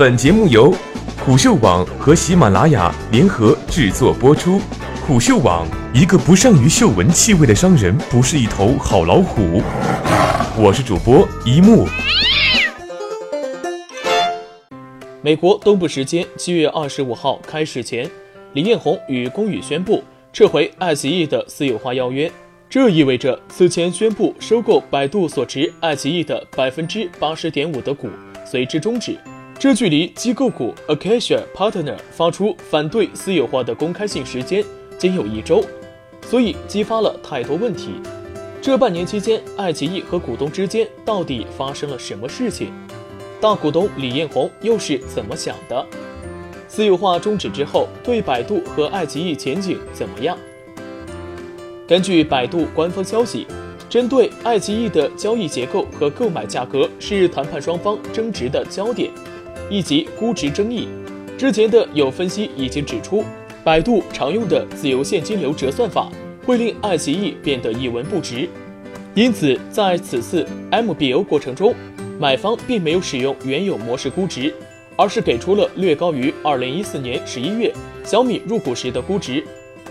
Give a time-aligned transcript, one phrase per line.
[0.00, 0.74] 本节目由
[1.18, 4.58] 虎嗅网和喜马拉雅联合制作播出。
[5.06, 9.60] 虎嗅网：一个不善于嗅闻气味的商人，不是一头好老虎。
[10.56, 11.86] 我是主播一木。
[15.20, 18.10] 美国东部时间七月二十五号开始前，
[18.54, 22.32] 李彦宏与龚宇宣布撤回爱奇艺的私有化邀约。
[22.70, 28.08] 这意味着此前宣布收购百度所持爱奇艺的百分之八十点五的股
[28.46, 29.18] 随之终止。
[29.60, 34.64] 这距离机构股 Acacia Partner 发出反对私有化的公开信时间
[34.96, 35.62] 仅有一周，
[36.22, 37.90] 所以激发了太多问题。
[38.62, 42.72] 这半年期间，爱奇艺和股东之间到底发生了什么事情？
[43.38, 45.86] 大股东李彦宏又是怎么想的？
[46.66, 50.38] 私有化终止之后，对百度和爱奇艺前景怎么样？
[51.86, 53.46] 根据百度官方消息，
[53.90, 59.10] 针对爱奇艺的交易结构和购买价格是谈判双方争执的焦点，
[59.70, 60.88] 以及估值争议。
[61.38, 63.24] 之前的有分析已经指出，
[63.64, 66.10] 百度常用的自由现金流折算法
[66.44, 68.46] 会令爱奇艺变得一文不值，
[69.14, 71.74] 因此在此次 MBO 过程中，
[72.18, 74.52] 买方并没有使用原有模式估值，
[74.96, 77.72] 而是给出了略高于2014年11月
[78.04, 79.42] 小米入股时的估值。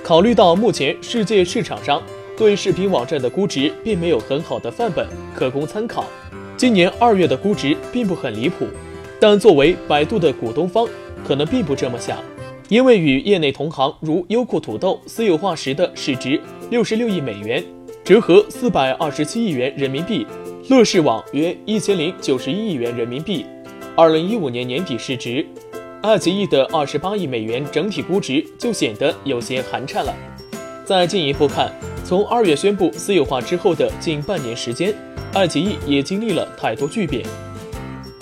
[0.04, 2.02] 考虑到目前世界市场上
[2.38, 6.06] 对视频网站的估值并没有很好的范本可供参考，
[6.56, 8.68] 今年二月的估值并不很离谱，
[9.20, 10.88] 但作为百度的股东方，
[11.28, 12.18] 可能并不这么想，
[12.70, 16.40] 因为与业内同行如优酷土豆私有化时的市值
[16.70, 17.64] 六十六亿美元，
[18.04, 20.26] 折合四百二十七亿元人民币，
[20.70, 23.46] 乐视网约一千零九十一亿元人民币，
[23.96, 25.46] 二零一五年年底市值。
[26.02, 30.16] 爱奇艺的二十八亿美元整体估值就显得有些寒颤了。
[30.86, 31.70] 再进一步看，
[32.06, 34.94] 从二月宣布私有化之后的近半年时间，
[35.34, 37.22] 爱奇艺也经历了太多巨变。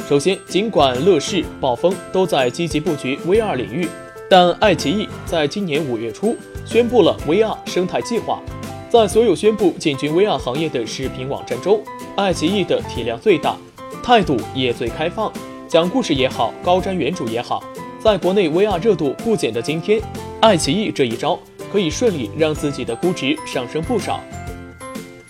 [0.08, 3.86] 首先，尽管乐视、暴风都在积极布局 VR 领域，
[4.30, 6.34] 但爱奇艺在今年五月初
[6.66, 8.42] 宣布了 VR 生态计划。
[8.90, 11.84] 在所有宣布进军 VR 行业的视频网站中，
[12.16, 13.58] 爱奇艺的体量最大，
[14.02, 15.30] 态度也最开放。
[15.68, 17.62] 讲故事也好，高瞻远瞩也好，
[18.00, 20.02] 在国内 VR 热度不减的今天，
[20.40, 21.38] 爱奇艺这一招
[21.70, 24.22] 可以顺利让自己的估值上升不少。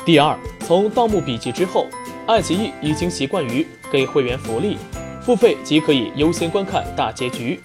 [0.05, 0.37] 第二，
[0.67, 1.87] 从《盗墓笔记》之后，
[2.27, 4.75] 爱奇艺已经习惯于给会员福利，
[5.21, 7.57] 付费即可以优先观看大结局。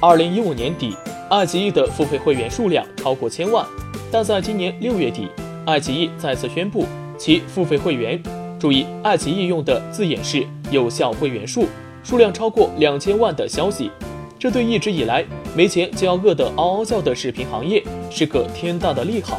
[0.00, 0.96] 二零一五年底，
[1.28, 3.66] 爱奇艺的付费会员数量超过千万，
[4.10, 5.28] 但在今年六月底，
[5.66, 6.86] 爱奇艺再次宣布
[7.18, 8.18] 其付费会员，
[8.58, 11.66] 注意，爱奇艺用的字眼是有效会员数。
[12.02, 13.90] 数量超过两千万的消息，
[14.38, 15.22] 这对一直以来
[15.54, 19.38] 没钱就要饿得嗷嗷叫的视频行业是个天大的利好。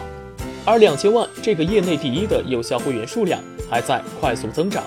[0.70, 4.84] 而两千万这个业内第一的有效会员数量还在快速增长。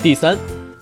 [0.00, 0.38] 第三，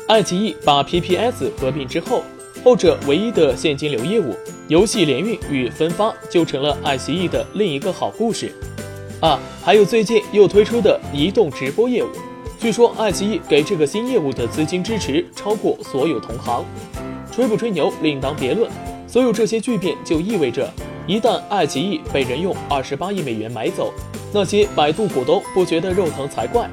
[0.06, 2.22] 爱奇艺把 PPS 合并之后，
[2.62, 4.36] 后者唯一的现金流业务
[4.68, 8.52] 游戏联运与分发就成了爱奇艺的另一个好故事。
[9.22, 12.08] 啊，还有最近又推出的移动直播业务。
[12.58, 16.62] 据说爱奇艺给这个新业务的资金支持超过所有同行，
[17.32, 18.70] 吹不吹牛另当别论。
[19.06, 20.70] 所有这些巨变就意味着，
[21.06, 23.92] 一旦爱奇艺被人用二十八亿美元买走，
[24.32, 26.68] 那些百度股东不觉得肉疼才怪。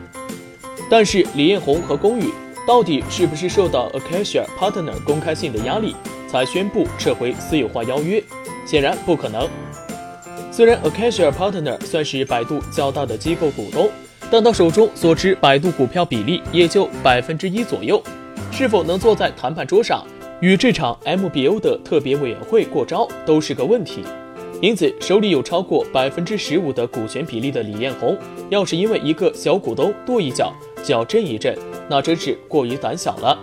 [0.90, 2.32] 但是李彦宏和龚宇
[2.68, 5.96] 到底是不是受到 Acacia Partner 公开信的压力，
[6.28, 8.24] 才宣布撤回私有化邀约？
[8.66, 9.48] 显然不可能。
[10.52, 13.90] 虽然 Acacia Partner 算是百度较大的机构股东。
[14.30, 18.04] 但他手中所持百度股票比例也就百分之一左右，
[18.52, 20.06] 是否能坐在谈判桌上
[20.40, 24.04] 与这场 MBO 的特别委员会过招都是个问题。
[24.62, 28.16] 因此，手里有超过百分之十五的股权比例的李彦宏，
[28.50, 30.54] 要是因为一个小股东跺一脚
[30.84, 31.58] 就要震一震，
[31.90, 33.38] 那真是过于胆小了。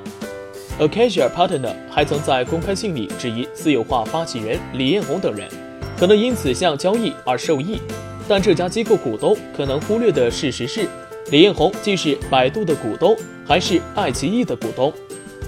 [0.79, 5.49] Acacia Partner 还曾在公开信里质疑私有化发起人李彦宏等人，
[5.97, 7.81] 可能因此向交易而受益。
[8.29, 10.89] 但这家机构股东可能忽略的事实是，
[11.31, 13.17] 李彦宏既是百度的股东，
[13.47, 14.93] 还是爱奇艺的股东。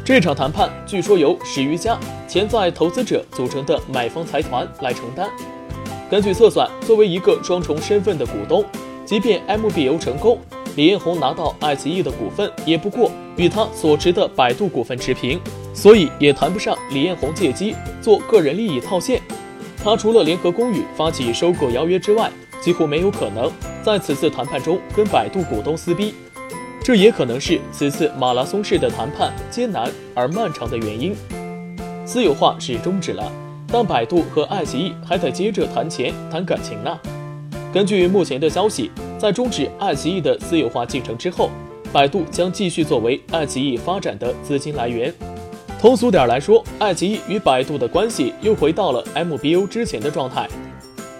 [0.06, 5.28] 这场谈判据说由十余家潜在投资者组成的买方财团来承担。
[6.08, 8.64] 根据测算，作为一个双重身份的股东，
[9.04, 10.38] 即便 MBO 成功，
[10.76, 15.40] 李彦宏拿到爱奇艺的股份也不过与他所持的百度股份持平，
[15.74, 19.20] 所以也谈不上李彦宏借机做个人利益套现。
[19.82, 23.50] 他除了联合公寓发起收购邀约之外，几乎没有可能
[23.82, 26.14] 在此次谈判中跟百度股东撕逼，
[26.86, 31.16] 这也可能是此次马拉松式的谈判艰难而漫长的原因。
[32.04, 33.24] 私有化是终止了，
[33.66, 36.96] 但百度和爱奇艺还得接着谈钱谈感情呢。
[37.74, 41.50] 根据目前的消息，在终止爱奇艺的私有化进程之后，
[41.92, 45.12] 百度将继续作为爱奇艺发展的资金来源。
[45.80, 50.48] 通俗点来说，爱奇艺与百度的关系又回到了 MBO 之前的状态。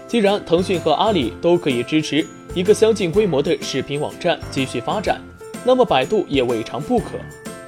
[0.07, 2.25] 既然腾讯和阿里都可以支持
[2.55, 5.21] 一个相近规模的视频网站继续发展，
[5.67, 7.19] 那么百度也未尝不可。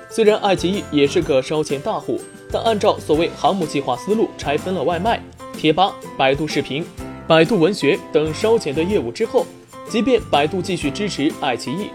[0.08, 2.20] 虽然爱奇艺也是个烧钱大户，
[2.52, 5.20] 但按照所谓航母计划思路拆分了外卖、
[5.52, 6.84] 贴吧、百度视频、
[7.26, 9.44] 百度文学等烧钱的业务之后，
[9.88, 11.90] 即便百度继续支持爱奇艺，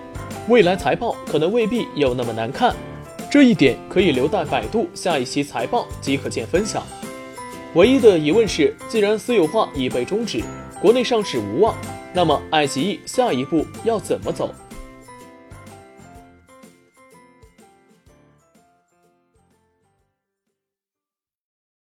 [0.49, 2.75] 未来财报可能未必有那么难看。
[3.31, 6.83] 这一点可以留待百度下一期财报即可见分晓。
[7.75, 10.43] 唯一的疑问是，既然私有化已被终止，
[10.81, 11.73] 国内上市无望，
[12.13, 14.53] 那么爱奇艺下一步要怎么走？